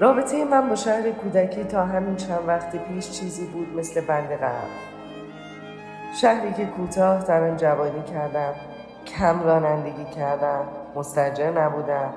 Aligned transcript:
رابطه 0.00 0.44
من 0.44 0.68
با 0.68 0.74
شهر 0.74 1.10
کودکی 1.10 1.64
تا 1.64 1.84
همین 1.86 2.16
چند 2.16 2.48
وقت 2.48 2.76
پیش 2.76 3.10
چیزی 3.10 3.46
بود 3.46 3.76
مثل 3.76 4.00
بند 4.00 4.28
قرم 4.28 4.68
شهری 6.20 6.52
که 6.52 6.66
کوتاه 6.66 7.24
در 7.24 7.50
آن 7.50 7.56
جوانی 7.56 8.02
کردم 8.02 8.54
کم 9.06 9.42
رانندگی 9.42 10.04
کردم 10.04 10.64
مستجر 10.94 11.50
نبودم. 11.50 12.14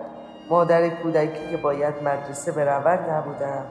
مادر 0.49 0.89
کودکی 0.89 1.49
که 1.51 1.57
باید 1.57 1.93
مدرسه 2.03 2.51
برود 2.51 3.09
نبودم 3.09 3.63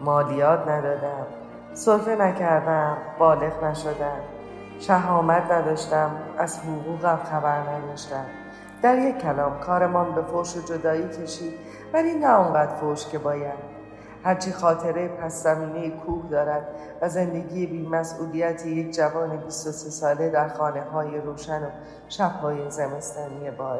مالیات 0.00 0.68
ندادم. 0.68 1.26
صرفه 1.74 2.16
نکردم 2.16 2.96
بالغ 3.18 3.64
نشدم. 3.64 4.20
شهامت 4.80 5.52
نداشتم 5.52 6.10
از 6.38 6.58
حقوقم 6.58 7.16
خبر 7.16 7.58
نداشتم. 7.58 8.24
در 8.82 8.98
یک 8.98 9.18
کلام 9.18 9.60
کارمان 9.60 10.14
به 10.14 10.22
فوش 10.22 10.56
و 10.56 10.60
جدایی 10.60 11.08
کشید 11.08 11.54
ولی 11.92 12.14
نه 12.14 12.28
آنقدر 12.28 12.74
فوش 12.74 13.06
که 13.06 13.18
باید. 13.18 13.78
هرچی 14.24 14.52
خاطره 14.52 15.08
پس 15.08 15.42
زمینه 15.42 15.90
کوه 15.90 16.28
دارد 16.30 16.68
و 17.02 17.08
زندگی 17.08 17.66
بیمسئولیت 17.66 18.66
یک 18.66 18.94
جوان 18.96 19.36
23 19.36 19.90
ساله 19.90 20.30
در 20.30 20.48
خانه 20.48 20.82
های 20.82 21.20
روشن 21.20 21.62
و 21.62 21.68
شبهای 22.08 22.70
زمستانی 22.70 23.50
با 23.50 23.78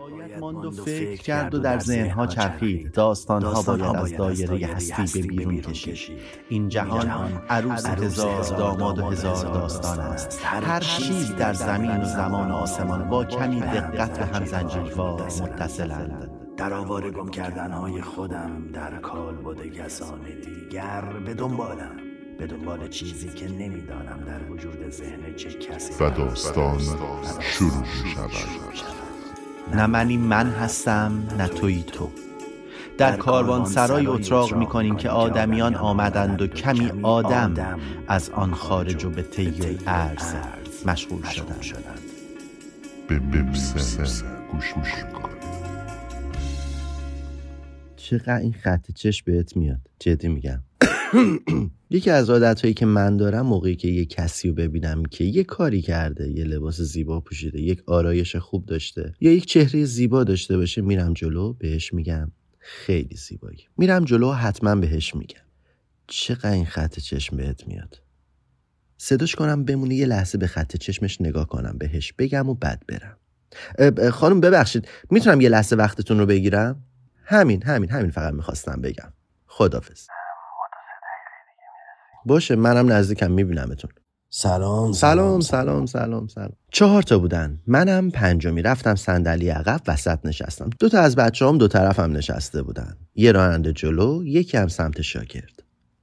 باید 0.00 0.38
ماند 0.38 0.64
و 0.64 0.70
فکر 0.70 1.22
کرد 1.22 1.54
و 1.54 1.58
در 1.58 1.78
ذهنها 1.78 2.26
چرخید. 2.26 2.92
داستانها 2.92 3.62
باید 3.62 3.96
از 3.96 4.16
دایره 4.16 4.66
هستی 4.66 5.22
به 5.22 5.28
بیرون 5.28 5.60
کشید. 5.60 6.18
این 6.48 6.68
جهان 6.68 7.08
عروس 7.48 7.86
هزار 7.86 8.42
داماد 8.42 8.98
و 8.98 9.02
هزار 9.02 9.54
داستان 9.54 10.00
است. 10.00 10.40
هر 10.44 10.80
چیز 10.80 11.36
در 11.36 11.52
زمین 11.52 12.00
و 12.00 12.04
زمان 12.04 12.50
و 12.50 12.54
آسمان 12.54 13.08
با 13.08 13.24
کمی 13.24 13.60
دقت 13.60 14.18
به 14.18 14.26
هم 14.26 14.44
زنجیروار 14.44 15.22
متصلند. 15.22 16.30
در 16.56 16.72
آواره 16.72 17.10
گم 17.10 17.28
کردنهای 17.28 18.02
خودم 18.02 18.72
در 18.72 18.96
کال 18.98 19.34
بوده 19.34 19.70
کسان 19.70 20.20
دیگر 20.44 21.04
به 21.26 21.34
دنبالم 21.34 21.96
به 22.38 22.46
دنبال 22.46 22.88
چیزی 22.88 23.28
که 23.28 23.48
نمی‌دانم 23.48 24.24
در 24.26 24.52
وجود 24.52 24.90
ذهن 24.90 25.34
چه 25.36 25.50
کسی 25.50 26.04
و 26.04 26.10
داستان 26.10 26.78
شروع 27.40 27.80
می 27.80 28.10
شود. 28.14 29.09
نه 29.74 29.86
منی 29.86 30.16
من 30.16 30.46
هستم 30.46 31.22
نه 31.38 31.48
توی 31.48 31.82
تو. 31.82 32.10
در 32.98 33.16
کاروان 33.16 33.64
سرای 33.64 34.06
اتراق 34.06 34.54
می 34.54 34.66
کنیم 34.66 34.96
که 34.96 35.10
آدمیان 35.10 35.74
آمدند 35.74 36.42
و 36.42 36.46
کمی 36.46 36.90
آدم 37.02 37.78
از 38.08 38.30
آن 38.30 38.54
خارج 38.54 39.04
و 39.04 39.10
به 39.10 39.22
طی 39.22 39.78
ارز 39.86 40.34
مشغول 40.86 41.22
شدند. 41.22 42.00
به 43.08 43.18
گوش 44.52 44.74
چقدر 47.96 48.36
این 48.36 48.52
خط 48.52 48.92
چش 48.94 49.22
بهت 49.22 49.56
میاد؟ 49.56 49.80
جدی 49.98 50.28
میگم. 50.28 50.62
یکی 51.90 52.10
از 52.10 52.30
عادت 52.30 52.60
هایی 52.60 52.74
که 52.74 52.86
من 52.86 53.16
دارم 53.16 53.46
موقعی 53.46 53.76
که 53.76 53.88
یه 53.88 54.04
کسی 54.04 54.48
رو 54.48 54.54
ببینم 54.54 55.02
که 55.04 55.24
یه 55.24 55.44
کاری 55.44 55.82
کرده 55.82 56.30
یه 56.30 56.44
لباس 56.44 56.80
زیبا 56.80 57.20
پوشیده 57.20 57.60
یک 57.60 57.82
آرایش 57.86 58.36
خوب 58.36 58.66
داشته 58.66 59.14
یا 59.20 59.32
یک 59.32 59.46
چهره 59.46 59.84
زیبا 59.84 60.24
داشته 60.24 60.56
باشه 60.56 60.82
میرم 60.82 61.12
جلو 61.12 61.52
بهش 61.52 61.92
میگم 61.94 62.30
خیلی 62.58 63.16
زیبایی. 63.16 63.58
میرم 63.76 64.04
جلو 64.04 64.32
حتما 64.32 64.74
بهش 64.74 65.14
میگم. 65.14 65.40
چقدر 66.06 66.52
این 66.52 66.66
خط 66.66 66.98
چشم 66.98 67.36
بهت 67.36 67.68
میاد؟ 67.68 68.02
صداش 68.96 69.34
کنم 69.34 69.64
بمونه 69.64 69.94
یه 69.94 70.06
لحظه 70.06 70.38
به 70.38 70.46
خط 70.46 70.76
چشمش 70.76 71.20
نگاه 71.20 71.48
کنم 71.48 71.78
بهش 71.78 72.12
بگم 72.12 72.48
و 72.48 72.54
بعد 72.54 72.82
برم. 72.88 73.16
خانم 74.10 74.40
ببخشید 74.40 74.88
می‌تونم 75.10 75.40
یه 75.40 75.48
لحظه 75.48 75.76
وقتتون 75.76 76.18
رو 76.18 76.26
بگیرم؟ 76.26 76.84
همین 77.24 77.62
همین 77.62 77.90
همین 77.90 78.10
فقط 78.10 78.34
می‌خواستم 78.34 78.80
بگم. 78.80 79.12
خدافز 79.46 80.06
باشه 82.26 82.56
منم 82.56 82.92
نزدیکم 82.92 83.30
میبینمتون. 83.30 83.90
سلام 84.32 84.92
سلام 84.92 85.40
سلام 85.40 85.86
سلام 85.86 86.26
سلام. 86.26 86.52
چهار 86.72 87.02
تا 87.02 87.18
بودن. 87.18 87.60
منم 87.66 88.10
پنجمی 88.10 88.62
رفتم 88.62 88.94
صندلی 88.94 89.48
عقب 89.48 89.80
وسط 89.88 90.18
نشستم. 90.24 90.70
دو 90.80 90.88
تا 90.88 91.00
از 91.00 91.16
بچه 91.16 91.46
هم 91.46 91.58
دو 91.58 91.68
طرفم 91.68 92.12
نشسته 92.12 92.62
بودن. 92.62 92.96
یه 93.14 93.32
راننده 93.32 93.72
جلو 93.72 94.26
یکی 94.26 94.56
هم 94.56 94.68
سمت 94.68 95.02
شاگرد. 95.02 95.62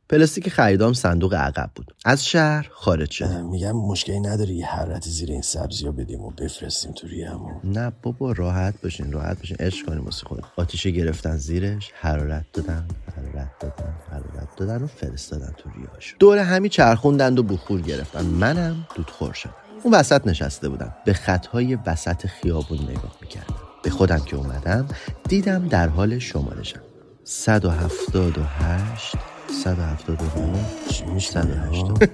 پلاستیک 0.09 0.49
خریدام 0.49 0.93
صندوق 0.93 1.33
عقب 1.33 1.71
بود. 1.75 1.93
از 2.05 2.25
شهر 2.25 2.69
خارج 2.71 3.11
شد 3.11 3.25
میگم 3.25 3.71
مشکلی 3.71 4.19
نداری 4.19 4.55
یه 4.55 4.65
حرتی 4.65 5.09
زیر 5.09 5.31
این 5.31 5.41
سبزی 5.41 5.85
ها 5.85 5.91
بدیم 5.91 6.21
و 6.21 6.31
بفرستیم 6.31 6.91
تو 6.91 7.07
ریهمون 7.07 7.53
نه 7.63 7.91
بابا 8.01 8.31
راحت 8.31 8.81
باشین 8.83 9.11
راحت 9.11 9.37
باشین 9.37 9.57
عشق 9.59 9.85
کنیم 9.85 10.05
واسه 10.05 10.25
خود 10.25 10.43
آتیشه 10.57 10.91
گرفتن 10.91 11.37
زیرش 11.37 11.91
حرارت 11.95 12.45
دادن 12.53 12.87
حرارت 13.15 13.59
دادن 13.59 13.93
حرارت 14.11 14.36
دادن 14.57 14.83
و 14.83 14.87
فرستادن 14.87 15.53
تو 15.57 15.69
ریهاش 15.69 16.15
دور 16.19 16.37
همی 16.37 16.69
چرخوندند 16.69 17.39
و 17.39 17.43
بخور 17.43 17.81
گرفتن. 17.81 18.25
منم 18.25 18.87
دودخور 18.95 19.33
شدم. 19.33 19.53
اون 19.83 19.93
وسط 19.93 20.27
نشسته 20.27 20.69
بودم. 20.69 20.95
به 21.05 21.13
خطهای 21.13 21.77
وسط 21.85 22.27
خیابون 22.27 22.81
نگاه 22.81 23.15
می‌کردم. 23.21 23.55
به 23.83 23.89
خودم 23.89 24.19
که 24.19 24.35
اومدم 24.35 24.87
دیدم 25.29 25.67
در 25.67 25.87
حال 25.87 26.19
شمارشم. 26.19 26.81
178 27.23 29.15
179 29.63 30.65
چی 30.89 31.05
میشه 31.05 31.31
180 31.31 32.03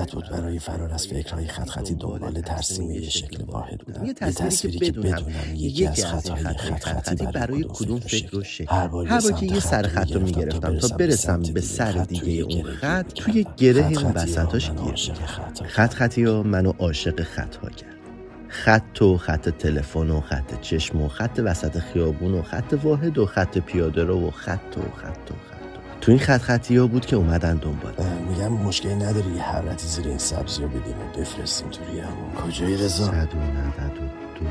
مدت 0.00 0.12
بود 0.12 0.28
برای 0.30 0.58
فرار 0.58 0.92
از 0.92 1.06
فکرهای 1.06 1.46
خط 1.46 1.68
خطی 1.68 1.94
دنبال 1.94 2.40
ترسیم 2.40 2.90
یه 2.90 3.10
شکل 3.10 3.44
واحد 3.44 3.78
بودم. 3.78 4.04
یه 4.04 4.12
تصویری, 4.12 4.78
که 4.78 4.92
بدونم 4.92 5.24
یکی 5.54 5.86
از 5.86 6.04
خطهای 6.04 6.44
خط 6.44 6.84
خطی 6.84 7.26
برای 7.26 7.64
کدوم 7.68 8.00
فکر 8.00 8.36
و 8.36 8.44
شکل. 8.44 8.74
هر 8.74 8.88
بار 8.88 9.32
که 9.40 9.46
یه 9.46 9.60
سر 9.60 9.82
خط 9.82 10.12
رو 10.12 10.20
می‌گرفتم 10.20 10.78
تا 10.78 10.88
برسم 10.88 11.42
به 11.42 11.60
سر 11.60 11.92
دیگه 11.92 12.42
اون 12.42 12.62
خط 12.62 13.12
توی 13.12 13.46
گره 13.56 13.86
این 13.86 14.06
وسطاش 14.14 14.70
گیر 14.70 15.12
خط 15.66 15.94
خطی 15.94 16.24
ها 16.24 16.42
منو 16.42 16.72
عاشق 16.78 17.22
خط 17.22 17.56
ها 17.56 17.68
کرد. 17.68 17.90
خط 18.48 19.02
و 19.02 19.16
خط 19.16 19.48
تلفن 19.48 20.10
و 20.10 20.20
خط 20.20 20.60
چشم 20.60 21.02
و 21.02 21.08
خط 21.08 21.40
وسط 21.44 21.78
خیابون 21.78 22.34
و 22.34 22.42
خط 22.42 22.74
واحد 22.82 23.18
و 23.18 23.26
خط 23.26 23.58
پیاده 23.58 24.04
رو 24.04 24.28
و 24.28 24.30
خط 24.30 24.76
و 24.76 24.80
خط 24.80 25.30
و 25.30 25.34
خط 25.34 25.60
تو 26.00 26.12
این 26.12 26.20
خط 26.20 26.40
خطی 26.40 26.76
ها 26.76 26.86
بود 26.86 27.06
که 27.06 27.16
اومدن 27.16 27.56
دنبال 27.56 27.92
میگم 28.48 28.52
مشکلی 28.52 28.94
نداره 28.94 29.26
یه 29.26 29.42
حرارتی 29.42 29.88
زیر 29.88 30.08
این 30.08 30.18
سبزی 30.18 30.62
رو 30.62 30.68
بدیم 30.68 30.96
و 30.98 31.18
بفرستیم 31.18 31.70
تو 31.70 31.84
ریه 31.84 32.06
همون. 32.06 32.32
کجای 32.32 32.76
رضا؟ 32.76 33.04
192 33.04 34.46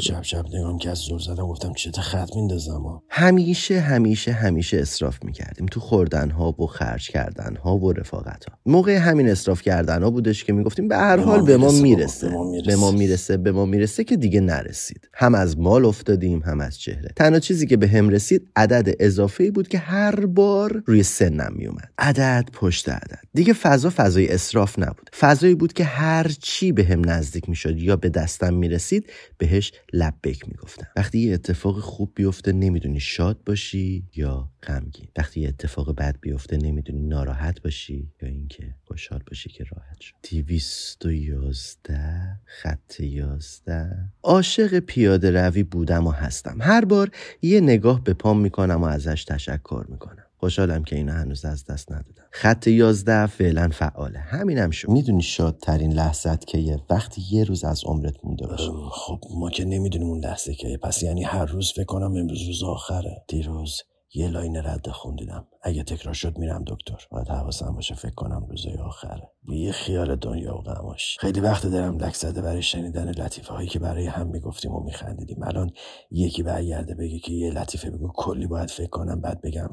شب 0.07 0.23
شب 0.23 0.45
نگام 0.55 0.79
که 0.79 0.91
از 0.91 0.99
زور 0.99 1.21
زدم 1.21 1.49
گفتم 1.49 1.73
چه 1.73 1.91
خط 1.91 2.37
میندازم 2.37 3.03
همیشه 3.09 3.81
همیشه 3.81 4.33
همیشه 4.33 4.79
اسراف 4.81 5.19
می‌کردیم 5.25 5.67
تو 5.67 5.81
خوردن 5.81 6.31
ها 6.31 6.53
و 6.63 6.67
خرج 6.67 7.09
کردن 7.09 7.57
ها 7.57 7.77
و 7.77 7.93
رفاقت 7.93 8.45
ها 8.45 8.59
موقع 8.67 8.97
همین 8.97 9.29
اسراف 9.29 9.63
کردن 9.63 10.03
ها 10.03 10.11
بودش 10.11 10.45
که 10.45 10.53
می‌گفتیم 10.53 10.89
به 10.89 10.97
هر 10.97 11.17
حال 11.17 11.43
به 11.43 11.57
ما 11.57 11.71
می‌رسه 11.71 12.29
به 12.67 12.77
ما 12.77 12.91
می‌رسه. 12.91 13.37
به 13.37 13.53
ما 13.53 13.67
می‌رسه 13.67 14.05
که 14.05 14.17
دیگه 14.17 14.41
نرسید. 14.41 15.09
هم 15.15 15.35
از 15.35 15.59
مال 15.59 15.85
افتادیم 15.85 16.41
هم 16.41 16.61
از 16.61 16.79
چهره. 16.79 17.13
تنها 17.17 17.39
چیزی 17.39 17.67
که 17.67 17.77
به 17.77 17.89
هم 17.89 18.09
رسید 18.09 18.49
عدد 18.57 18.95
اضافه 19.01 19.45
ای 19.45 19.51
بود 19.51 19.69
که 19.69 19.79
هر 19.79 20.27
بار 20.27 20.83
روی 20.87 21.03
سنم 21.03 21.53
میومد 21.57 21.91
عدد 21.99 22.49
پشت 22.53 22.89
عدد. 22.89 23.19
دیگه 23.35 23.53
فضا 23.53 23.93
فضای 23.97 24.29
اسراف 24.29 24.79
نبود. 24.79 25.11
فضایی 25.19 25.55
بود 25.55 25.73
که 25.73 25.85
هر 25.85 26.29
چی 26.41 26.73
به 26.73 26.85
هم 26.85 27.11
نزدیک 27.11 27.49
می‌شد 27.49 27.79
یا 27.79 27.97
به 27.97 28.09
دستم 28.09 28.55
می‌رسید 28.55 29.11
بهش 29.39 29.73
لبک 29.97 30.49
می‌گفتم. 30.49 30.87
وقتی 30.97 31.19
یه 31.19 31.35
اتفاق 31.35 31.81
خوب 31.81 32.13
بیفته 32.15 32.53
نمی‌دونی 32.53 33.01
شاد 33.01 33.45
باشی 33.47 34.05
یا 34.17 34.51
غمگین. 34.63 35.09
وقتی 35.17 35.41
یه 35.41 35.49
اتفاق 35.49 35.95
بد 35.95 36.17
بیفته 36.21 36.57
نمی‌دونی 36.57 37.01
ناراحت 37.01 37.63
باشی 37.63 38.11
یا 38.23 38.29
اینکه 38.29 38.75
خوشحال 38.85 39.23
باشی 39.27 39.49
که 39.49 39.65
راحت 39.65 40.01
شد 40.01 40.15
دیویست 40.23 41.07
و 41.07 41.13
یازده 41.13 42.41
خط 42.45 43.01
یازده. 43.01 44.13
عاشق 44.23 44.79
پیاده 44.79 45.31
روی 45.31 45.63
بودم 45.63 46.07
و 46.07 46.11
هستم. 46.11 46.59
هر 46.61 46.85
بار 46.85 47.11
یه 47.43 47.61
نگاه 47.61 48.05
به 48.05 48.15
پام 48.15 48.41
می‌کنم 48.41 48.83
و 48.83 48.85
ازش 48.85 49.25
تشکر 49.25 49.85
می‌کنم. 49.89 50.26
خوشحالم 50.47 50.85
که 50.85 50.97
اینو 50.97 51.13
هنوز 51.13 51.45
از 51.45 51.65
دست 51.65 51.93
ندادم 51.93 52.25
خط 52.31 52.67
یازده 52.67 53.27
فعلا 53.27 53.69
فعاله. 53.69 54.19
همینم 54.19 54.71
شد. 54.71 54.89
می‌دونی 54.89 55.23
شادترین 55.23 55.93
لحظت 55.93 56.45
که 56.45 56.59
یه 56.59 56.79
وقتی 56.91 57.23
یه 57.31 57.45
روز 57.45 57.65
از 57.65 57.85
عمرت 57.85 58.15
مونده 58.25 58.47
باشه. 58.47 58.71
خب 58.91 59.19
ما 59.35 59.51
که 59.51 59.65
نمی‌دونیم 59.65 60.09
اون 60.09 60.25
لحظه 60.25 60.55
که 60.55 60.79
پس 60.83 61.03
یعنی 61.03 61.23
هر 61.23 61.45
روز 61.45 61.73
فکر 61.73 61.85
کنم 61.85 62.17
امروز 62.17 62.43
روز 62.47 62.63
آخره. 62.63 63.25
دیروز 63.29 63.83
یه 64.15 64.29
لاین 64.29 64.57
رد 64.57 64.89
خون 64.89 65.17
دیدم 65.17 65.47
اگه 65.63 65.83
تکرار 65.83 66.15
شد 66.15 66.39
میرم 66.39 66.65
دکتر. 66.67 67.07
باید 67.11 67.29
حواسم 67.29 67.75
باشه 67.75 67.95
فکر 67.95 68.15
کنم 68.15 68.47
روزای 68.51 68.77
آخره 68.77 69.31
یه 69.49 69.73
خیال 69.73 70.17
دنیا 70.17 70.55
و 70.55 70.61
غماش 70.61 71.17
خیلی 71.21 71.41
وقت 71.41 71.67
دارم 71.67 71.97
لک 71.99 72.15
زده 72.15 72.41
برای 72.41 72.63
شنیدن 72.63 73.11
لطیفه 73.11 73.55
هایی 73.55 73.69
که 73.69 73.79
برای 73.79 74.07
هم 74.07 74.27
می‌گفتیم 74.27 74.73
و 74.73 74.85
میخندیدیم. 74.85 75.43
الان 75.43 75.71
یکی 76.11 76.43
برگرده 76.43 76.95
بگه 76.95 77.19
که 77.19 77.33
یه 77.33 77.51
لطیفه 77.51 77.91
بگو. 77.91 78.13
کلی 78.15 78.47
باید 78.47 78.71
فکر 78.71 78.91
کنم 78.91 79.21
بعد 79.21 79.41
بگم 79.41 79.71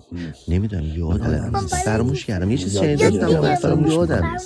نمی‌دونم 0.48 0.86
یادم 0.86 1.52
فراموش 1.68 2.26
کردم. 2.26 2.52
یه 2.52 2.58
چیز 2.58 2.78
شنیدم 2.78 3.56
فراموش 3.56 3.94
یادم 3.94 4.38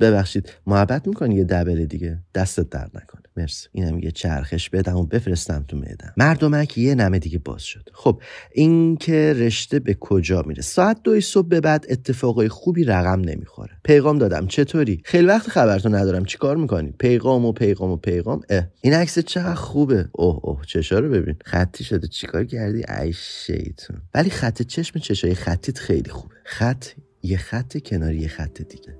ببخشید. 0.00 0.52
محبت 0.66 1.06
می‌کنی 1.06 1.34
یه 1.34 1.44
دبل 1.44 1.84
دیگه؟ 1.84 2.18
دستت 2.34 2.70
درد 2.70 2.90
نکنه. 2.94 3.22
مرسی. 3.36 3.68
اینم 3.72 3.98
یه 3.98 4.10
چرخش 4.10 4.70
بدم 4.70 4.96
و 4.96 5.06
بفرستم 5.06 5.64
تو 5.68 5.76
معدم 5.76 6.12
مردمک 6.16 6.78
یه 6.78 6.94
نمه 6.94 7.18
دیگه 7.18 7.38
باز 7.38 7.62
شد. 7.62 7.88
خب 7.92 8.22
این 8.52 8.96
که 8.96 9.32
رشته 9.32 9.78
به 9.78 9.94
کجا 10.00 10.42
میره؟ 10.42 10.62
ساعت 10.62 11.02
دوی 11.02 11.20
صبح 11.20 11.48
به 11.48 11.60
بعد 11.60 11.86
اتفاقای 11.88 12.48
خوبی 12.48 12.84
رقم 12.84 13.20
نمی‌خوره. 13.20 13.72
پیغام 13.84 14.18
دادم. 14.18 14.46
چطوری؟ 14.46 15.02
خیلی 15.04 15.26
وقت 15.26 15.48
خبرتو 15.48 15.88
ندارم. 15.88 16.24
چیکار 16.24 16.56
می‌کنی؟ 16.56 16.94
پیغام 16.98 17.44
و 17.44 17.52
پیغام 17.52 17.90
و 17.90 17.96
پیغام؟ 17.96 18.40
اه. 18.50 18.68
این 18.80 18.94
عکس 18.94 19.18
چقدر 19.18 19.54
خوبه؟ 19.54 20.08
اوه 20.12 20.40
اوه. 20.42 20.64
چشا 20.66 20.98
رو 20.98 21.10
ببین. 21.10 21.36
خطی 21.44 21.84
شده. 21.84 22.08
چیکار 22.08 22.44
کردی؟ 22.44 22.84
ای 23.00 23.12
شیطون 23.12 23.96
ولی 24.14 24.30
خط 24.30 24.62
چشم 24.62 24.98
چشای 24.98 25.34
خطیت 25.34 25.78
خیلی 25.78 26.10
خوبه. 26.10 26.34
خط 26.44 26.86
یه 27.22 27.36
خط 27.36 27.78
کناری 27.78 28.18
یه 28.18 28.28
خط 28.28 28.62
دیگه. 28.62 28.96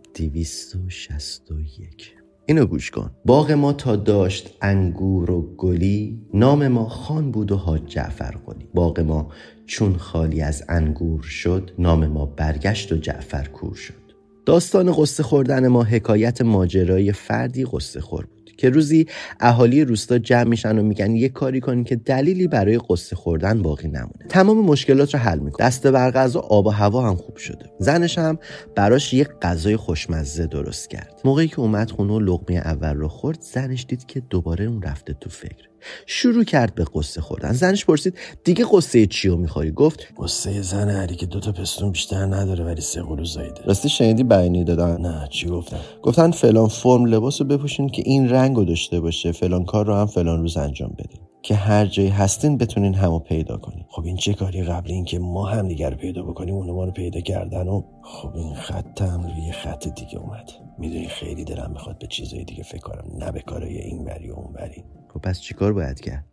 یک. 1.79 2.24
اینو 2.46 2.67
گوش 2.67 2.91
کن. 2.91 3.11
باغ 3.25 3.52
ما 3.52 3.73
تا 3.73 3.96
داشت 3.96 4.55
انگور 4.62 5.31
و 5.31 5.55
گلی 5.56 6.20
نام 6.35 6.69
ما 6.69 6.88
خان 6.88 7.31
بود 7.31 7.52
و 7.52 7.56
حاج 7.56 7.87
جعفر 7.87 8.35
قلی 8.46 8.69
باغ 8.75 9.00
ما 9.00 9.29
چون 9.67 9.96
خالی 9.96 10.43
از 10.43 10.64
انگور 10.69 11.23
شد 11.23 11.70
نام 11.79 12.06
ما 12.06 12.26
برگشت 12.26 12.93
و 12.93 12.96
جعفر 12.96 13.49
کور 13.49 13.75
شد. 13.75 14.05
داستان 14.46 14.93
قصه 14.93 15.23
خوردن 15.23 15.69
ما 15.69 15.82
حکایت 15.82 16.43
ماجرای 16.43 17.12
فردی 17.12 17.64
قصه 17.64 18.00
خور 18.00 18.26
که 18.56 18.71
روزی 18.71 19.06
اهالی 19.41 19.85
روستا 19.85 20.19
جمع 20.19 20.45
میشن 20.45 20.79
و 20.79 20.83
میگن 20.83 21.17
یه 21.17 21.29
کاری 21.29 21.61
کنیم 21.61 21.85
که 21.85 21.97
دلیلی 21.97 22.49
برای 22.49 22.81
قصه 22.91 23.17
خوردن 23.17 23.62
باقی 23.62 23.89
نمونه. 23.89 24.25
تمام 24.29 24.59
مشکلات 24.59 25.15
رو 25.15 25.21
حل 25.21 25.39
می‌کنه. 25.39 25.67
دست 25.67 25.87
بر 25.87 26.11
غذا 26.11 26.41
آب 26.41 26.67
و 26.67 26.71
هوا 26.71 27.09
هم 27.09 27.17
خوب 27.17 27.37
شده. 27.37 27.67
زنش 27.79 28.19
هم 28.19 28.39
براش 28.77 29.15
یه 29.15 29.25
غذای 29.43 29.77
خوشمزه 29.77 30.47
درست 30.47 30.91
کرد. 30.91 31.21
موقعی 31.25 31.49
که 31.49 31.61
اومد 31.61 31.91
خونه 31.91 32.12
و 32.12 32.21
لقمه 32.21 32.56
اول 32.56 32.97
رو 32.97 33.09
خورد 33.09 33.41
زنش 33.41 33.87
دید 33.89 34.06
که 34.06 34.21
دوباره 34.21 34.65
اون 34.65 34.83
رفته 34.83 35.12
تو 35.21 35.31
فکر. 35.31 35.74
شروع 36.07 36.45
کرد 36.45 36.75
به 36.75 36.85
قصه 36.95 37.21
خوردن. 37.21 37.53
زنش 37.53 37.85
پرسید 37.85 38.19
دیگه 38.45 38.67
قصه 38.73 39.07
چی 39.07 39.29
رو 39.29 39.37
می‌خوری؟ 39.37 39.71
گفت 39.71 40.09
قصه 40.19 40.63
زن 40.63 40.89
علی 40.89 41.17
که 41.17 41.27
دوتا 41.27 41.53
پستون 41.53 41.91
بیشتر 41.91 42.27
نداره 42.27 42.65
ولی 42.65 42.81
سه 42.81 43.03
قلو 43.03 43.25
زایده. 43.25 43.63
راستی 43.65 43.89
شنیدی 43.89 44.25
بیانی 44.25 44.65
دادن 44.65 45.01
نه 45.01 45.29
چی 45.31 45.47
گفتن؟ 45.47 45.81
گفتن 46.03 46.31
فلان 46.31 46.69
فرم 46.69 47.05
لباس 47.05 47.41
رو 47.41 47.47
بپوشین 47.47 47.89
که 47.89 48.03
این 48.07 48.29
رنگ 48.29 48.57
رو 48.57 48.65
داشته 48.65 49.01
باشه 49.01 49.33
فلان 49.33 49.65
کار 49.65 49.87
رو 49.87 49.95
هم 49.95 50.07
فلان 50.07 50.41
روز 50.41 50.57
انجام 50.57 50.91
بدین. 50.99 51.21
که 51.43 51.55
هر 51.55 51.87
جایی 51.87 52.09
هستین 52.09 52.59
بتونین 52.59 52.95
همو 52.95 53.19
پیدا 53.19 53.57
کنین. 53.57 53.85
خب 53.89 54.05
این 54.05 54.17
چه 54.17 54.35
کاری 54.35 54.63
قبل 54.63 54.91
اینکه 54.91 55.19
ما 55.19 55.47
هم 55.47 55.69
دیگر 55.69 55.91
رو 55.91 55.97
پیدا 55.97 56.23
بکنیم 56.23 56.55
اون 56.55 56.71
ما 56.71 56.85
رو 56.85 56.91
پیدا 56.91 57.21
کردن 57.21 57.69
و 57.69 57.83
خب 58.03 58.37
این 58.37 58.55
خط 58.55 59.03
هم 59.03 59.23
روی 59.23 59.53
خط 59.53 59.89
دیگه 59.89 60.19
اومد. 60.19 60.51
می‌دونی 60.79 61.09
خیلی 61.09 61.45
دلم 61.45 61.71
می‌خواد 61.73 61.99
به 61.99 62.07
چیزای 62.07 62.45
دیگه 62.45 62.63
فکر 62.63 62.81
کنم 62.81 63.05
نه 63.19 63.33
به 63.33 63.41
کارای 63.41 63.79
این 63.79 64.05
بری 64.05 64.31
و 64.31 64.35
اون 64.35 64.53
بری 64.53 64.85
خب 65.14 65.20
پس 65.20 65.40
چیکار 65.40 65.72
باید 65.72 66.00
کرد؟ 66.00 66.25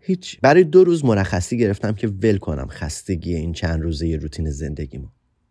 هیچ. 0.00 0.38
برای 0.42 0.64
دو 0.64 0.84
روز 0.84 1.04
مرخصی 1.04 1.58
گرفتم 1.58 1.92
که 1.92 2.08
ول 2.08 2.38
کنم 2.38 2.66
خستگی 2.70 3.34
این 3.34 3.52
چند 3.52 3.82
روزه 3.82 4.16
روتین 4.16 4.50
زندگیمو. 4.50 5.06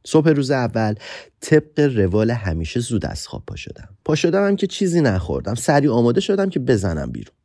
صبح 0.06 0.30
روز 0.30 0.52
اول 0.52 0.96
طبق 1.40 1.80
روال 1.80 2.32
همیشه 2.32 2.80
زود 2.80 3.06
از 3.06 3.28
خواب 3.28 3.44
پا 3.48 3.56
شدم. 3.56 3.90
پا 4.06 4.16
شدم 4.16 4.48
هم 4.48 4.56
که 4.56 4.68
چیزی 4.68 5.02
نخوردم. 5.02 5.56
سریع 5.56 5.92
آماده 5.92 6.22
شدم 6.22 6.50
که 6.50 6.60
بزنم 6.60 7.12
بیرون. 7.12 7.36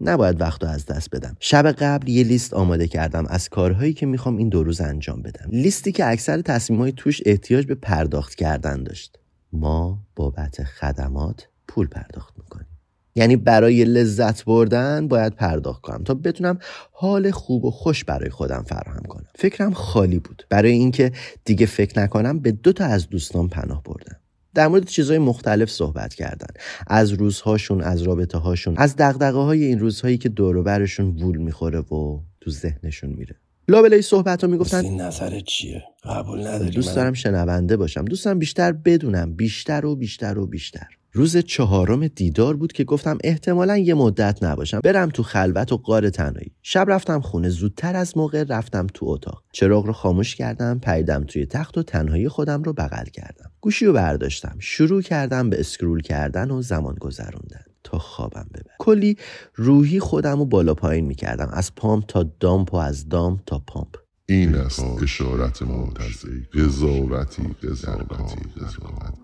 نباید 0.00 0.40
وقت 0.40 0.64
رو 0.64 0.68
از 0.68 0.86
دست 0.86 1.10
بدم. 1.10 1.36
شب 1.40 1.72
قبل 1.72 2.08
یه 2.08 2.24
لیست 2.24 2.54
آماده 2.54 2.88
کردم 2.88 3.26
از 3.26 3.48
کارهایی 3.48 3.92
که 3.92 4.06
می‌خوام 4.06 4.36
این 4.36 4.48
دو 4.48 4.62
روز 4.62 4.80
انجام 4.80 5.22
بدم. 5.22 5.48
لیستی 5.52 5.92
که 5.92 6.10
اکثر 6.10 6.40
تصمیم 6.40 6.90
توش 6.90 7.20
احتیاج 7.26 7.66
به 7.66 7.74
پرداخت 7.74 8.34
کردن 8.34 8.82
داشت. 8.82 9.18
ما 9.52 9.98
بابت 10.16 10.64
خدمات 10.64 11.48
پول 11.68 11.86
پرداخت 11.86 12.35
یعنی 13.16 13.36
برای 13.36 13.84
لذت 13.84 14.44
بردن 14.44 15.08
باید 15.08 15.34
پرداخت 15.34 15.82
کنم 15.82 16.04
تا 16.04 16.14
بتونم 16.14 16.58
حال 16.92 17.30
خوب 17.30 17.64
و 17.64 17.70
خوش 17.70 18.04
برای 18.04 18.30
خودم 18.30 18.64
فراهم 18.68 19.02
کنم. 19.08 19.26
فکرم 19.34 19.72
خالی 19.72 20.18
بود. 20.18 20.46
برای 20.50 20.72
اینکه 20.72 21.12
دیگه 21.44 21.66
فکر 21.66 22.02
نکنم 22.02 22.38
به 22.38 22.52
دو 22.52 22.72
تا 22.72 22.84
از 22.84 23.08
دوستان 23.08 23.48
پناه 23.48 23.82
بردم. 23.82 24.16
در 24.54 24.68
مورد 24.68 24.84
چیزهای 24.84 25.18
مختلف 25.18 25.70
صحبت 25.70 26.14
کردن. 26.14 26.46
از 26.86 27.12
روزهاشون 27.12 27.80
از 27.80 28.02
رابطه 28.02 28.38
هاشون 28.38 28.74
از 28.76 28.96
دقدقه 28.96 29.38
های 29.38 29.64
این 29.64 29.78
روزهایی 29.78 30.18
که 30.18 30.28
دور 30.28 30.62
برشون 30.62 31.06
وول 31.06 31.36
می‌خوره 31.36 31.78
و 31.78 32.20
تو 32.40 32.50
ذهنشون 32.50 33.10
میره. 33.10 33.36
لابلای 33.68 34.02
صحبت 34.02 34.44
ها 34.44 34.50
می‌گفتن 34.50 34.84
این 34.84 35.00
نظر 35.00 35.40
چیه؟ 35.40 35.84
قبول 36.04 36.46
نداری 36.46 36.70
دوست 36.70 36.96
دارم 36.96 37.12
شنونده 37.12 37.76
باشم. 37.76 38.04
دوستم 38.04 38.38
بیشتر 38.38 38.72
بدونم 38.72 39.34
بیشتر 39.34 39.86
و 39.86 39.96
بیشتر 39.96 40.38
و 40.38 40.46
بیشتر. 40.46 40.86
روز 41.12 41.36
چهارم 41.36 42.06
دیدار 42.06 42.56
بود 42.56 42.72
که 42.72 42.84
گفتم 42.84 43.18
احتمالا 43.24 43.76
یه 43.76 43.94
مدت 43.94 44.42
نباشم. 44.42 44.80
برم 44.84 45.08
تو 45.08 45.22
خلوت 45.22 45.72
و 45.72 45.76
قار 45.76 46.10
تنهایی. 46.10 46.52
شب 46.62 46.86
رفتم 46.88 47.20
خونه 47.20 47.48
زودتر 47.48 47.96
از 47.96 48.16
موقع 48.16 48.44
رفتم 48.48 48.86
تو 48.94 49.06
اتاق. 49.08 49.42
چراغ 49.52 49.86
رو 49.86 49.92
خاموش 49.92 50.34
کردم 50.34 50.78
پریدم 50.78 51.24
توی 51.24 51.46
تخت 51.46 51.78
و 51.78 51.82
تنهایی 51.82 52.28
خودم 52.28 52.62
رو 52.62 52.72
بغل 52.72 53.04
کردم. 53.04 53.50
گوشی 53.60 53.86
رو 53.86 53.92
برداشتم. 53.92 54.56
شروع 54.58 55.02
کردم 55.02 55.50
به 55.50 55.60
اسکرول 55.60 56.02
کردن 56.02 56.50
و 56.50 56.62
زمان 56.62 56.94
گذروندن. 56.94 57.64
تا 57.84 57.98
خوابم 57.98 58.48
کلی 58.86 59.16
روحی 59.54 60.00
خودم 60.00 60.38
رو 60.38 60.44
بالا 60.44 60.74
پایین 60.74 61.04
می‌کردم. 61.04 61.48
از 61.52 61.74
پامپ 61.74 62.04
تا 62.06 62.22
دامپ 62.40 62.74
و 62.74 62.76
از 62.76 63.08
دامپ 63.08 63.40
تا 63.46 63.62
پامپ. 63.66 63.96
این 64.28 64.54
است 64.54 64.84
اشارت 65.02 65.62
منتظری 65.62 66.42
قضاوتی 66.54 67.42
قضاوتی 67.62 68.36
قضاوتی 68.56 69.16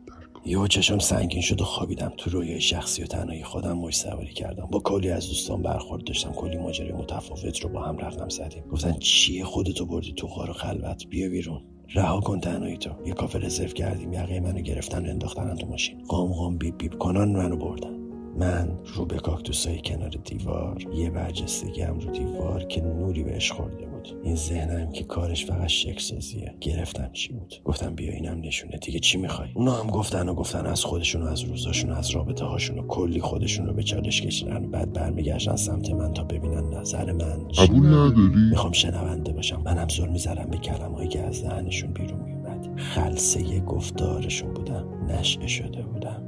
یهو 0.45 0.67
چشم 0.67 0.99
سنگین 0.99 1.43
شد 1.43 1.61
و 1.61 1.65
خوابیدم. 1.65 2.13
تو 2.19 2.31
رویای 2.31 2.61
شخصی 2.61 3.03
و 3.03 3.07
تنهایی 3.07 3.45
خودم 3.45 3.79
مش 3.79 3.97
سواری 3.97 4.33
کردم. 4.33 4.67
با 4.67 4.81
کلی 4.81 5.11
از 5.11 5.27
دوستان 5.27 5.63
برخورد 5.63 6.05
داشتم. 6.05 6.33
کلی 6.33 6.57
ماجرای 6.57 6.93
متفاوت 6.93 7.61
رو 7.61 7.69
با 7.69 7.83
هم 7.83 7.99
رفتم 7.99 8.29
زدیم. 8.29 8.63
گفتن 8.73 8.93
چیه 8.93 9.45
خودتو 9.45 9.87
بردی 9.87 10.13
تو 10.13 10.27
غار 10.27 10.51
و 10.51 10.53
خلوت؟ 10.53 11.07
بیا 11.07 11.29
بیرون. 11.29 11.63
رها 11.95 12.21
کن 12.21 12.41
تنهایی 12.41 12.77
تو. 12.77 12.91
یه 13.07 13.13
کافه 13.13 13.39
رزرو 13.39 13.69
کردیم. 13.69 14.13
یقه 14.13 14.41
منو 14.41 14.61
گرفتن 14.61 15.09
انداختن 15.09 15.57
تو 15.57 15.67
ماشین. 15.67 16.05
قام 16.05 16.33
قام 16.33 16.59
بیب 16.59 16.79
بیب 16.79 16.99
کنان 16.99 17.33
منو 17.33 17.57
بردن. 17.57 18.02
من 18.39 18.79
رو 18.95 19.05
به 19.05 19.17
کاکتوسای 19.17 19.81
کنار 19.85 20.11
دیوار 20.25 20.85
یه 20.95 21.11
برجستگی 21.11 21.83
هم 21.83 21.99
رو 21.99 22.11
دیوار 22.11 22.65
که 22.65 22.81
نوری 22.81 23.23
بهش 23.23 23.53
خورده 23.53 23.87
بود. 23.87 24.09
این 24.23 24.37
ذهنم 24.37 24.93
که 24.93 25.05
کارش 25.05 25.47
فقط 25.47 25.67
شکسازیه 25.67 26.55
گرفتم 26.61 27.11
چی 27.13 27.33
بود. 27.33 27.55
گفتم 27.65 27.95
بیا 27.95 28.13
اینم 28.13 28.41
نشونه. 28.41 28.77
دیگه 28.77 28.99
چی 28.99 29.19
می‌خوای؟ 29.19 29.49
اونا 29.55 29.73
هم 29.73 29.87
گفتن 29.87 30.29
و 30.29 30.35
گفتن 30.35 30.67
از 30.67 30.85
خودشون 30.85 31.23
و 31.23 31.27
از 31.27 31.41
روزاشون 31.41 31.91
و 31.91 31.95
از 31.95 32.11
رابطه 32.11 32.45
هاشون 32.45 32.79
و 32.79 32.87
کلی 32.87 33.21
خودشون 33.21 33.67
رو 33.67 33.73
به 33.73 33.83
چالش 33.83 34.23
کشیدن. 34.23 34.71
بعد 34.71 34.93
برمیگشتن 34.93 35.57
سمت 35.57 35.91
من 35.91 36.13
تا 36.13 36.25
ببینن 36.25 36.75
نظر 36.75 37.13
من 37.13 37.49
قبول 37.49 37.87
نداری؟ 37.87 38.51
می‌خوام 38.51 38.73
شنونده 38.73 39.33
باشم. 39.33 39.63
منم 39.65 39.89
زور 39.89 40.09
می‌زدم 40.09 40.47
به 40.51 40.57
کلمهایی 40.57 41.09
که 41.09 41.21
از 41.21 41.35
ذهنشون 41.35 41.93
بیرون 41.93 42.21
میومد 42.21 42.81
خلصه 42.81 43.61
گفتارشون 43.61 44.55
بودم. 44.55 44.87
نشعه 45.09 45.47
شده 45.47 45.83
بودم. 45.83 46.22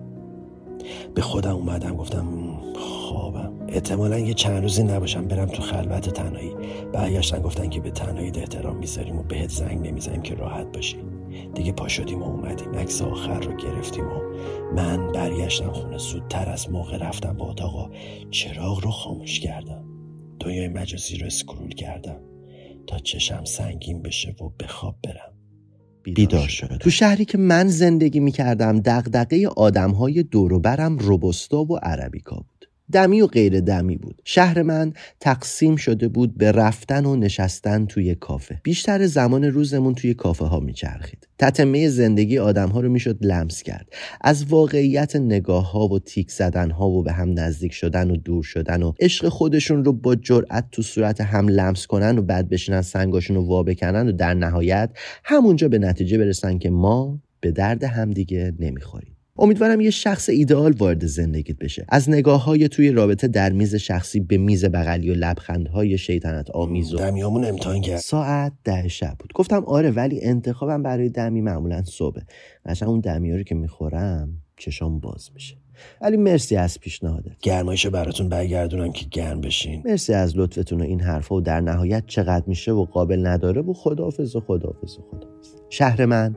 به 1.14 1.22
خودم 1.22 1.54
اومدم 1.54 1.96
گفتم 1.96 2.26
خوابم 2.74 3.52
احتمالا 3.68 4.18
یه 4.18 4.34
چند 4.34 4.62
روزی 4.62 4.82
نباشم 4.82 5.28
برم 5.28 5.46
تو 5.46 5.62
خلوت 5.62 6.08
تنهایی. 6.10 6.54
برگشتن 6.92 7.42
گفتن 7.42 7.70
که 7.70 7.80
به 7.80 7.90
تنهایی 7.90 8.32
احترام 8.34 8.76
می‌ذاریم 8.76 9.18
و 9.18 9.22
بهت 9.22 9.50
زنگ 9.50 9.88
نمی‌زنیم 9.88 10.22
که 10.22 10.34
راحت 10.34 10.66
باشی. 10.72 10.96
دیگه 11.54 11.72
پا 11.72 11.88
شدیم 11.88 12.22
و 12.22 12.24
اومدیم. 12.24 12.74
عکس 12.74 13.02
آخر 13.02 13.40
رو 13.40 13.56
گرفتیم 13.56 14.04
و 14.06 14.20
من 14.76 15.12
برگشتم 15.12 15.72
خونه. 15.72 15.98
زودتر 15.98 16.48
از 16.48 16.70
موقع 16.70 16.96
رفتم 16.96 17.32
با 17.32 17.50
اتاقا 17.50 17.90
چراغ 18.30 18.84
رو 18.84 18.90
خاموش 18.90 19.40
کردم. 19.40 19.84
دنیای 20.40 20.68
مجازی 20.68 21.18
رو 21.18 21.26
اسکرول 21.26 21.74
کردم 21.74 22.20
تا 22.86 22.98
چشم 22.98 23.44
سنگین 23.44 24.02
بشه 24.02 24.36
و 24.40 24.48
به 24.58 24.66
خواب 24.66 24.96
برم. 25.04 25.33
بیدار 26.04 26.48
شده 26.48 26.78
تو 26.78 26.90
شهری 26.90 27.24
که 27.24 27.38
من 27.38 27.68
زندگی 27.68 28.20
می‌کردم 28.20 28.80
دقدقه 28.80 29.48
آدم 29.56 29.90
های 29.90 30.22
دوروبرم 30.22 30.98
روبستا 30.98 31.64
و 31.64 31.76
عربیکا 31.76 32.36
بود. 32.36 32.68
دمی 32.92 33.20
و 33.20 33.26
غیر 33.26 33.60
دمی 33.60 33.96
بود. 33.96 34.22
شهر 34.24 34.62
من 34.62 34.92
تقسیم 35.20 35.76
شده 35.76 36.08
بود 36.08 36.38
به 36.38 36.52
رفتن 36.52 37.06
و 37.06 37.16
نشستن 37.16 37.86
توی 37.86 38.14
کافه. 38.14 38.60
بیشتر 38.62 39.06
زمان 39.06 39.44
روزمون 39.44 39.94
توی 39.94 40.14
کافه 40.14 40.44
ها 40.44 40.60
میچرخید. 40.60 41.28
تتمه 41.38 41.88
زندگی 41.88 42.38
آدم 42.38 42.68
ها 42.68 42.80
رو 42.80 42.88
می‌شد 42.88 43.18
لمس 43.20 43.62
کرد. 43.62 43.88
از 44.20 44.44
واقعیت 44.44 45.16
نگاه 45.16 45.72
ها 45.72 45.88
و 45.88 45.98
تیک 45.98 46.30
زدن 46.30 46.70
ها 46.70 46.88
و 46.88 47.02
به 47.02 47.12
هم 47.12 47.38
نزدیک 47.38 47.72
شدن 47.72 48.10
و 48.10 48.16
دور 48.16 48.42
شدن 48.42 48.82
و 48.82 48.92
عشق 49.00 49.28
خودشون 49.28 49.84
رو 49.84 49.92
با 49.92 50.14
جرأت 50.14 50.64
تو 50.72 50.82
صورت 50.82 51.20
هم 51.20 51.48
لمس 51.48 51.86
کنن 51.86 52.18
و 52.18 52.22
بعد 52.22 52.48
بشینن 52.48 52.82
سنگاشون 52.82 53.36
رو 53.36 53.42
وا 53.42 53.62
بکنن 53.62 54.08
و 54.08 54.12
در 54.12 54.34
نهایت 54.34 54.90
همونجا 55.24 55.68
به 55.68 55.78
نتیجه 55.78 56.18
برسن 56.18 56.58
که 56.58 56.70
ما 56.70 57.18
به 57.40 57.50
درد 57.50 57.84
همدیگه 57.84 58.52
نمی‌خوریم. 58.58 59.13
امیدوارم 59.38 59.80
یه 59.80 59.90
شخص 59.90 60.28
ایدئال 60.28 60.72
وارد 60.72 61.06
زندگیت 61.06 61.58
بشه. 61.58 61.86
از 61.88 62.10
نگاه 62.10 62.44
های 62.44 62.68
توی 62.68 62.90
رابطه 62.90 63.28
در 63.28 63.52
میز 63.52 63.74
شخصی 63.74 64.20
به 64.20 64.38
میز 64.38 64.64
بغلی 64.64 65.10
و 65.10 65.14
لبخندهای 65.14 65.98
شیطنت 65.98 66.50
آمیز 66.50 66.94
و 66.94 66.96
دمیامون 66.96 67.44
امتحان 67.44 67.80
کرد. 67.80 67.98
ساعت 67.98 68.52
ده 68.64 68.88
شب 68.88 69.16
بود. 69.18 69.32
گفتم 69.34 69.64
آره 69.64 69.90
ولی 69.90 70.20
انتخابم 70.22 70.82
برای 70.82 71.08
دمی 71.08 71.40
معمولا 71.40 71.82
صبح 71.82 72.20
قشنگ 72.66 72.88
اون 72.88 73.00
دمی 73.00 73.32
رو 73.36 73.42
که 73.42 73.54
می‌خورم 73.54 74.28
چشام 74.56 75.00
باز 75.00 75.30
میشه. 75.34 75.56
ولی 76.00 76.16
مرسی 76.16 76.56
از 76.56 76.80
پیشنهادت. 76.80 77.38
گرمایش 77.42 77.86
براتون 77.86 78.28
برگردونم 78.28 78.92
که 78.92 79.06
گرم 79.10 79.40
بشین. 79.40 79.82
مرسی 79.84 80.14
از 80.14 80.38
لطفتون 80.38 80.80
و 80.80 80.84
این 80.84 81.00
حرفا 81.00 81.36
و 81.36 81.40
در 81.40 81.60
نهایت 81.60 82.04
چقدر 82.06 82.44
میشه 82.46 82.72
و 82.72 82.84
قابل 82.84 83.26
نداره 83.26 83.62
و 83.62 83.72
خداحافظ 83.72 84.36
و 84.36 84.40
خداحافظ 84.40 84.98
و 84.98 85.02
خداحافظ. 85.02 85.48
شهر 85.70 86.04
من 86.04 86.36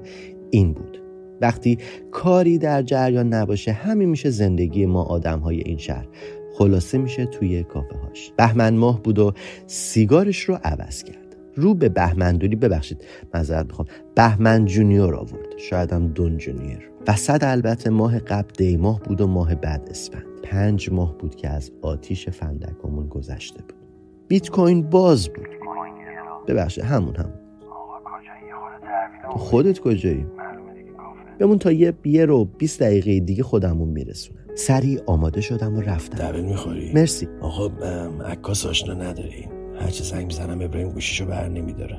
این 0.51 0.73
بود. 0.73 1.06
وقتی 1.41 1.77
کاری 2.11 2.57
در 2.57 2.81
جریان 2.81 3.33
نباشه 3.33 3.71
همین 3.71 4.09
میشه 4.09 4.29
زندگی 4.29 4.85
ما 4.85 5.03
آدم 5.03 5.39
های 5.39 5.61
این 5.65 5.77
شهر. 5.77 6.07
خلاصه 6.53 6.97
میشه 6.97 7.25
توی 7.25 7.63
کافه 7.63 7.95
هاش 7.95 8.31
بهمن 8.37 8.75
ماه 8.75 9.01
بود 9.01 9.19
و 9.19 9.33
سیگارش 9.67 10.39
رو 10.43 10.59
عوض 10.63 11.03
کرد. 11.03 11.17
رو 11.55 11.73
به 11.73 11.89
بهمندوری 11.89 12.55
ببخشید 12.55 13.05
معذرت 13.33 13.65
می‌خوام 13.65 13.87
بهمن 14.15 14.65
Junior 14.65 15.15
آورد. 15.15 15.57
شاید 15.57 15.93
هم 15.93 16.07
دون 16.07 16.37
Junior. 16.37 16.83
وسط 17.07 17.43
البته 17.43 17.89
ماه 17.89 18.19
قبل 18.19 18.49
دی 18.57 18.77
ماه 18.77 18.99
بود 18.99 19.21
و 19.21 19.27
ماه 19.27 19.55
بعد 19.55 19.87
اسفند. 19.89 20.23
پنج 20.43 20.91
ماه 20.91 21.17
بود 21.17 21.35
که 21.35 21.49
از 21.49 21.71
آتیش 21.81 22.29
فندکمون 22.29 23.07
گذشته 23.07 23.61
بود. 23.61 23.73
بیت 24.27 24.49
کوین 24.49 24.81
باز 24.81 25.29
بود. 25.29 25.47
ببخشید 26.47 26.83
همون 26.83 27.15
همون. 27.15 27.33
خودت 29.29 29.79
کجایی؟ 29.79 30.25
بمون 31.39 31.57
تا 31.57 31.71
یه 31.71 31.93
یه 32.05 32.25
رو 32.25 32.45
20 32.45 32.79
دقیقه 32.79 33.19
دیگه 33.19 33.43
خودمون 33.43 33.89
میرسونم. 33.89 34.39
سریع 34.55 34.99
آماده 35.05 35.41
شدم 35.41 35.77
و 35.77 35.81
رفتم. 35.81 36.17
دبل 36.17 36.41
می‌خوری؟ 36.41 36.91
مرسی. 36.93 37.27
آقا 37.41 37.67
عکاس 38.25 38.65
آشنا 38.65 38.93
نداری. 38.93 39.45
هرچه 39.79 40.03
زنگ 40.03 40.25
می‌زنم 40.25 40.61
ابراهیم 40.61 40.89
گوشیشو 40.89 41.25
بر 41.25 41.47
نمیداره. 41.47 41.97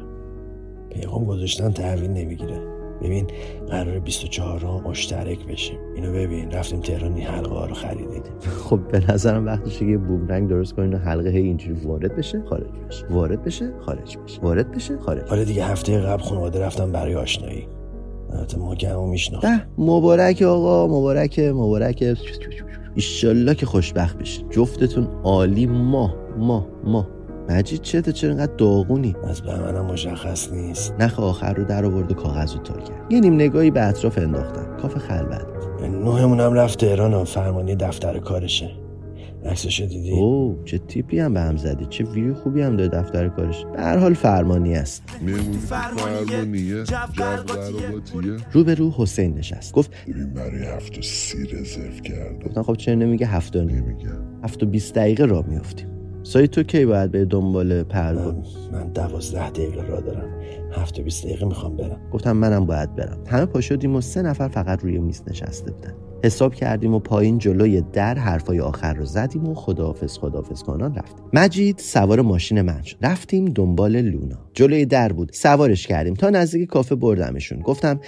پیغام 0.91 1.25
گذاشتن 1.25 1.71
تحویل 1.71 2.11
نمی‌گیره. 2.11 2.61
ببین 3.03 3.27
قرار 3.69 3.99
24 3.99 4.61
ها 4.61 4.81
مشترک 4.81 5.47
بشیم. 5.47 5.79
اینو 5.97 6.13
ببین 6.13 6.51
رفتیم 6.51 6.81
تهران 6.81 7.15
این 7.15 7.27
حلقه 7.27 7.55
ها 7.55 7.67
رو 7.67 7.75
خریدیم 7.75 8.23
خب 8.41 8.81
به 8.93 9.13
نظرم 9.13 9.47
وقتشه 9.47 9.79
که 9.79 9.85
یه 9.85 9.99
بومرنگ 9.99 10.49
درست 10.49 10.73
کنین 10.73 10.95
و 10.95 10.99
حلقه 10.99 11.31
هی 11.31 11.43
اینجوری 11.43 11.81
وارد 11.81 12.17
بشه 12.17 12.43
خارج 12.43 12.67
بشه. 12.89 13.07
وارد 13.07 13.45
بشه 13.45 13.73
خارج 13.81 14.19
بشه. 14.19 14.41
وارد 14.41 14.71
بشه 14.73 14.99
خارج 14.99 15.29
حالا 15.29 15.45
دیگه 15.45 15.65
هفته 15.65 16.01
قبل 16.01 16.23
خانواده 16.23 16.61
رفتم 16.61 16.93
برای 16.93 17.15
آشنایی. 17.15 17.69
البته 18.33 18.59
ما 18.59 18.75
که 18.75 18.89
همو 18.89 19.07
میشناخت 19.07 19.47
ده 19.47 19.67
مبارک 19.79 20.43
آقا 20.43 20.87
مبارک 20.87 21.39
مبارک. 21.39 22.17
ایشالله 22.95 23.55
که 23.55 23.67
خوشبخت 23.67 24.19
بشین. 24.19 24.49
جفتتون 24.49 25.09
عالی. 25.25 25.67
ماه 25.67 26.17
ماه 26.39 26.67
ماه 26.85 27.09
مجید 27.49 27.83
چته؟ 27.83 28.13
چرا 28.13 28.31
اینقدر 28.31 28.53
داغونی؟ 28.53 29.17
از 29.25 29.43
بهمنم 29.43 29.87
مشخص 29.87 30.53
نیست. 30.53 30.95
نخ 30.99 31.21
آخر 31.21 31.53
رو 31.53 31.65
در 31.65 31.85
آورد 31.85 32.11
و 32.11 32.15
کاغذ 32.15 32.55
رو 32.55 32.63
تار 32.63 32.81
کرد. 32.81 33.13
یه 33.13 33.21
نیم 33.21 33.35
نگاهی 33.35 33.71
به 33.71 33.83
اطراف 33.83 34.19
انداختم 34.19 34.77
کاف 34.83 34.97
خلوت. 34.99 35.47
نوهمون 35.83 36.41
هم 36.41 36.53
رفت 36.53 36.79
تهران 36.79 37.15
و 37.15 37.25
فرمانی 37.25 37.75
دفتر 37.75 38.19
کارشه. 38.19 38.71
عکسشو 39.45 39.87
دیدی؟ 39.87 40.11
اوه 40.11 40.65
چه 40.65 40.79
تیپی 40.79 41.19
هم 41.19 41.35
به 41.35 41.41
هم 41.41 41.57
زدی 41.57 41.87
چه 41.91 42.05
ویو 42.05 42.35
خوبی 42.35 42.63
هم 42.63 42.77
داره 42.77 42.89
دفتر 42.89 43.29
کارش. 43.29 43.65
به 43.65 43.83
هر 43.83 43.97
حال 43.99 44.15
فرمانی 44.15 44.75
است. 44.75 45.03
میمونی 45.21 45.53
تو 45.53 45.59
فرمانیه؟ 45.59 46.85
جو 46.85 46.97
قراباتیه 47.17 48.37
روبرو 48.53 48.93
حسین 48.97 49.35
نشست. 49.35 49.73
گفت 49.75 49.91
ببین 50.09 50.31
برای 50.33 50.63
هفت 50.63 50.99
و 50.99 51.03
سی 51.03 51.45
رزرو 51.45 52.01
کردم 52.05 52.39
گفتم 52.39 52.63
خب 52.63 52.75
چرا 52.75 52.95
نمیگه 52.95 53.27
هفت 53.27 53.57
و 53.57 53.65
نیم؟ 53.65 53.77
نمیگم 53.77 54.43
هفت 54.45 54.63
و 54.63 54.67
بیست 54.67 54.95
دقیقه 54.95 55.25
راه 55.25 55.47
میافتیم. 55.47 55.98
سایت 56.29 56.51
تو 56.51 56.63
کی 56.63 56.87
باید 56.87 57.11
به 57.11 57.25
دنبال 57.25 57.83
پرواز؟ 57.83 58.35
من, 58.73 58.79
من 58.79 58.89
دوازده 58.89 59.51
دقیقه 59.51 59.83
را 59.83 60.01
دارم. 60.01 60.29
هفت 60.73 61.01
و 61.01 61.03
بیست 61.03 61.25
دقیقه 61.25 61.47
می‌خوام 61.47 61.77
برم. 61.77 62.01
گفتم 62.13 62.33
منم 62.33 62.67
باید 62.67 62.95
برم. 62.95 63.19
همه 63.27 63.45
پا 63.47 63.61
شدیم 63.61 63.97
و 63.97 64.01
سه 64.01 64.23
نفر 64.23 64.49
فقط 64.49 64.83
روی 64.83 64.99
میز 64.99 65.23
نشسته 65.27 65.73
بودن. 65.73 65.95
حساب 66.25 66.55
کردیم 66.55 66.95
و 66.95 66.99
پایین 66.99 67.39
جلوی 67.39 67.81
در 67.93 68.19
حرفای 68.19 68.61
آخر 68.61 68.95
رو 68.95 69.05
زدیم 69.05 69.49
و 69.49 69.55
خداحافظ 69.55 70.19
خداحافظ 70.19 70.63
کنان 70.63 70.95
رفتیم. 70.95 71.27
مجید 71.33 71.79
سوار 71.79 72.21
ماشین 72.21 72.63
من 72.63 72.83
شد. 72.83 72.97
رفتیم 73.03 73.45
دنبال 73.45 74.01
لونا. 74.01 74.39
جلوی 74.55 74.87
در 74.87 75.13
بود. 75.13 75.31
سوارش 75.33 75.87
کردیم. 75.87 76.15
تا 76.15 76.31
نزدیک 76.31 76.69
کافه 76.69 76.95
بردمشون. 76.95 77.61
گفتم 77.61 78.01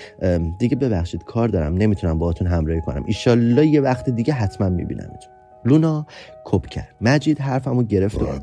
دیگه 0.59 0.77
ببخشید 0.77 1.25
کار 1.25 1.49
دارم. 1.49 1.75
نمی‌تونم 1.75 2.19
باهاتون 2.19 2.47
همراهی 2.47 2.81
کنم. 2.81 3.05
ایشالله 3.07 3.67
یه 3.67 3.81
وقت 3.81 4.11
دیگه 4.11 4.33
حتما 4.33 4.69
میبینمتون. 4.69 5.33
لونا 5.65 6.07
کپ 6.45 6.67
کرد. 6.67 6.89
مجید 7.01 7.41
حرفمو 7.41 7.83
گرفت 7.83 8.19
فردا 8.19 8.41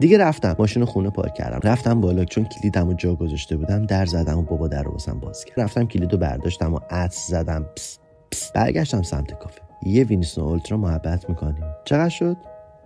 دیگه 0.00 0.18
رفتم. 0.18 0.56
ماشین 0.58 0.84
خونه 0.84 1.10
پارک 1.10 1.34
کردم. 1.34 1.70
رفتم 1.70 2.00
بالا 2.00 2.24
چون 2.24 2.44
کلیدم 2.44 2.88
و 2.88 2.94
جا 2.94 3.14
گذاشته 3.14 3.56
بودم 3.56 3.86
در 3.86 4.06
زدم 4.06 4.38
و 4.38 4.42
بابا 4.42 4.68
در 4.68 4.82
رو 4.82 4.92
واسم 4.92 5.20
باز 5.20 5.44
کرد. 5.44 5.60
رفتم 5.60 5.86
کلید 5.86 6.12
رو 6.12 6.18
برداشتم 6.18 6.74
و 6.74 6.78
عطس 6.90 7.28
زدم. 7.28 7.66
پس 7.76 7.98
پس. 8.32 8.52
برگشتم 8.52 9.02
سمت 9.02 9.38
کافه. 9.38 9.60
یه 9.86 10.04
Winston 10.04 10.44
Ultra 10.44 10.76
محبت 10.76 11.28
می‌کنیم. 11.28 11.64
چقدر 11.84 12.08
شد؟ 12.08 12.36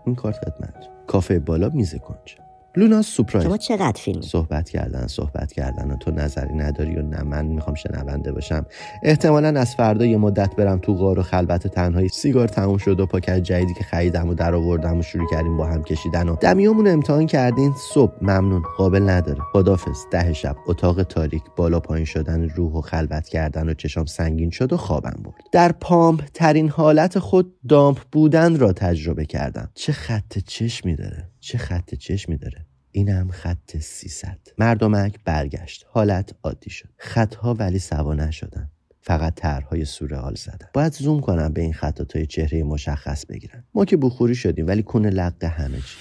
این 0.07 0.15
کارت 0.15 0.37
خدمت. 0.37 0.75
کافه 1.07 1.39
بالا 1.39 1.69
میز 1.69 1.95
کنج. 1.95 2.48
لونا 2.79 3.03
سورپرایز 3.03 3.47
شما 3.47 3.57
چقدر 3.57 4.01
فیلم 4.01 4.21
صحبت 4.21 4.71
کردن 4.71 5.07
صحبت 5.07 5.53
کردن. 5.53 5.91
و 5.91 5.97
تو 5.97 6.11
نظری 6.11 6.55
نداری 6.55 6.97
و 6.97 7.03
نه 7.03 7.23
من 7.23 7.47
می‌خوام 7.47 7.75
شنونده 7.75 8.33
باشم. 8.33 8.67
احتمالا 9.03 9.61
از 9.61 9.75
فردا 9.75 10.05
یه 10.05 10.17
مدت 10.17 10.57
برم 10.57 10.79
تو 10.79 10.95
غار 10.95 11.19
و 11.19 11.23
خلوت 11.23 11.67
تنهایی. 11.67 12.09
سیگار 12.09 12.49
تموم 12.49 12.79
شد 12.79 13.01
و 13.01 13.07
پاکت 13.07 13.39
جدیدی 13.39 13.75
که 13.75 13.85
خریدم 13.85 14.29
و 14.29 14.35
در 14.35 14.55
آوردم 14.55 14.99
و 14.99 15.03
شروع 15.03 15.31
کردیم 15.31 15.57
با 15.57 15.67
هم 15.67 15.83
کشیدن 15.83 16.29
و 16.29 16.37
دمیامون 16.37 16.89
امتحان 16.89 17.27
کردین. 17.27 17.75
صبح 17.95 18.13
ممنون. 18.23 18.63
قابل 18.77 19.09
نداره. 19.09 19.41
خدافظ 19.53 19.99
ده 20.11 20.33
شب. 20.33 20.57
اتاق 20.67 21.03
تاریک. 21.03 21.43
بالا 21.57 21.81
پایین 21.81 22.05
شدن 22.05 22.49
روح 22.49 22.73
و 22.73 22.81
خلوت 22.81 23.29
کردن 23.29 23.69
و 23.69 23.75
چشام 23.75 24.07
سنگین 24.07 24.51
شد 24.51 24.73
و 24.73 24.77
خوابم 24.77 25.23
برد. 25.25 25.35
در 25.53 25.73
pump 25.73 26.25
ترین 26.35 26.69
حالت 26.69 27.19
خود 27.19 27.55
dump 27.69 27.99
بودن 28.13 28.59
را 28.59 28.73
تجربه 28.73 29.25
کردم. 29.25 29.71
چه 29.75 29.93
خط 29.93 30.39
چشمی 30.39 30.97
داره؟ 30.97 31.29
چه 31.41 31.59
خط 31.59 31.95
چشمی 31.95 32.37
داره؟ 32.37 32.68
اینم 32.99 33.29
خط 33.31 33.77
300 33.77 34.39
مردمک 34.59 35.19
برگشت. 35.25 35.87
حالت 35.89 36.35
عادی 36.45 36.71
شد. 36.71 36.89
خطها 36.97 37.55
ولی 37.55 37.79
سوا 37.79 38.15
نشدن. 38.15 38.71
فقط 39.01 39.35
طرحهای 39.35 39.85
سورئال 39.85 40.35
زدن. 40.35 40.69
باید 40.73 40.93
زوم 40.93 41.21
کنم 41.21 41.53
به 41.53 41.61
این 41.61 41.73
خطات 41.73 42.17
های 42.17 42.27
چهره 42.27 42.63
مشخص 42.63 43.27
بگیرم 43.27 43.65
ما 43.75 43.85
که 43.85 43.97
بخوری 43.97 44.35
شدیم 44.35 44.67
ولی 44.67 44.83
کون 44.83 45.07
لق 45.07 45.45
همه 45.45 45.79
چی. 45.79 45.97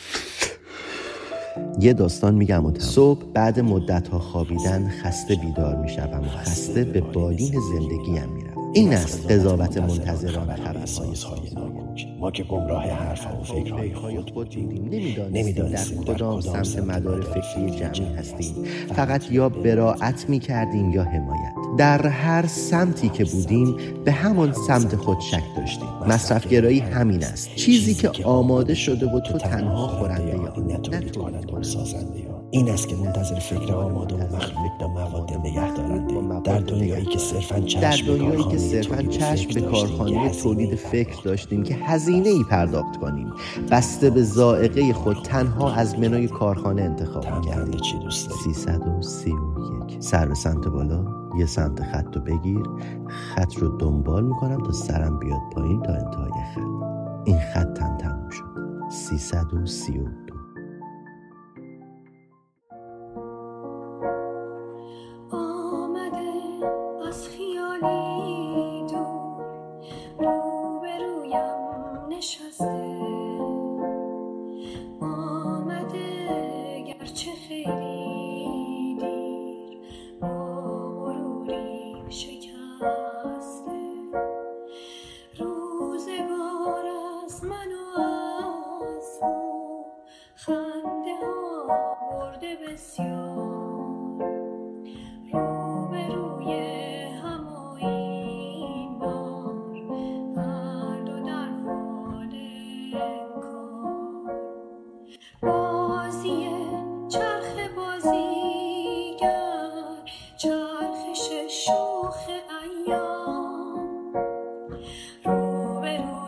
یه 1.80 1.94
داستان 1.94 2.36
میگم 2.36 2.66
و 2.66 2.72
تمام. 2.72 2.90
صبح 2.90 3.26
بعد 3.34 3.60
مدت 3.60 4.08
ها 4.08 4.20
خوابیدن 4.20 4.90
خسته 4.90 5.36
بیدار 5.36 5.76
می‌شوم 5.76 6.22
و 6.24 6.28
خسته 6.28 6.84
به 6.84 7.02
بالین 7.02 7.60
زندگیم 7.74 8.30
میرم 8.34 8.47
این 8.78 8.94
است 8.94 9.32
قضاوت 9.32 9.78
منتظران 9.78 10.56
خبرهای 10.56 10.86
سایزهای 10.86 11.40
ناگوش 11.56 12.06
ما 12.20 12.32
که 12.32 12.44
گمراه 12.44 12.84
حرفها 12.84 13.40
و 13.40 13.44
فکرهای 13.44 13.90
های 13.90 14.18
خود 14.18 14.34
بودیم 14.34 14.90
نمی‌دانستیم 15.34 16.04
در 16.04 16.14
کدام 16.14 16.42
سمت 16.42 16.80
مدار 16.80 17.22
فکری 17.22 17.72
جمعی 17.72 18.14
هستیم. 18.14 18.56
فقط 18.96 19.32
یا 19.32 19.50
براعت 19.50 20.30
می 20.30 20.40
کردیم 20.40 20.92
یا 20.92 21.04
حمایت. 21.04 21.54
در 21.78 22.08
هر 22.08 22.48
سمتی 22.48 23.10
که 23.10 23.26
بودیم 23.26 23.76
به 24.06 24.12
همان 24.12 24.54
سمت 24.54 24.96
خود 24.96 25.20
شک 25.20 25.44
داشتیم. 25.58 25.90
مصرفگرایی 26.08 26.80
همین 26.80 27.24
است. 27.24 27.56
چیزی 27.56 27.94
که 27.94 28.24
آماده 28.24 28.76
شده 28.76 29.06
و 29.06 29.20
تو 29.20 29.38
تنها 29.38 29.88
خورنده 29.88 30.52
تولید 30.84 31.16
کننده 31.16 31.54
و 31.54 31.64
سازنده 31.64 32.37
این 32.52 32.70
است 32.70 32.88
که 32.88 32.96
منتظر 32.96 33.40
فکر 33.40 33.74
آماده 33.74 34.16
و 34.16 34.36
مخلوق 34.36 34.78
با 34.80 34.88
مواد 34.88 35.34
نگه 35.34 35.74
دارنده 35.74 36.40
در 36.40 36.60
دنیایی 36.60 37.06
که 37.06 37.20
صرفا 37.20 37.60
چشم 37.60 37.82
در 37.82 37.98
به 37.98 38.18
دنیایی 38.18 38.44
که 38.44 38.58
کارخانه 38.58 38.58
صرفا 38.58 38.96
تولید 38.96 39.10
چشم 39.12 39.50
فکر 39.50 39.60
به 39.60 39.62
داشتیم 39.62 39.72
کارخانه 39.72 40.32
که 40.32 40.42
تولید 40.42 40.70
هزینه 40.70 40.76
فکر 40.76 41.22
داشتیم 41.24 41.64
که 41.64 41.76
هزینه 41.76 42.30
ای 42.30 42.44
پرداخت 42.44 42.98
کنیم. 42.98 43.34
بسته 43.72 44.10
به 44.10 44.24
ذائقه 44.24 44.94
خود 44.94 45.18
تنها 45.24 45.74
از 45.74 46.00
منوی 46.00 46.28
کارخانه 46.28 46.82
انتخاب 46.82 47.42
کردیم 47.42 47.80
چی 47.80 48.00
دوست 48.00 48.30
داری 48.30 48.54
331 48.54 49.98
سر 50.00 50.28
به 50.28 50.36
سمت 50.36 50.68
بالا 50.68 51.06
یه 51.38 51.46
سمت 51.46 51.84
خط 51.84 52.16
رو 52.16 52.22
بگیر. 52.22 52.64
خط 53.08 53.56
رو 53.58 53.78
دنبال 53.78 54.24
می‌کنم 54.24 54.64
تا 54.64 54.72
سرم 54.72 55.20
بیاد 55.20 55.42
پایین 55.56 55.82
تا 55.82 55.94
انتهای 55.94 56.32
خط. 56.56 56.84
این 57.26 57.40
خطم 57.54 57.98
تموم 57.98 58.30
شد. 58.30 58.44
332 58.90 60.27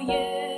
yeah. 0.09 0.48